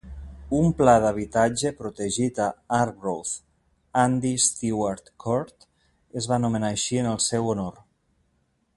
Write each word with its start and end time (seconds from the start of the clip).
Un 0.59 0.69
pla 0.77 0.93
d'habitatge 1.01 1.71
protegit 1.81 2.41
a 2.47 2.47
Arbroath, 2.79 3.35
"Andy 4.07 4.33
Stewart 4.47 5.15
Court", 5.27 5.71
es 6.23 6.33
va 6.33 6.39
anomenar 6.43 6.73
així 6.77 7.03
en 7.05 7.15
el 7.15 7.25
seu 7.31 7.55
honor. 7.55 7.81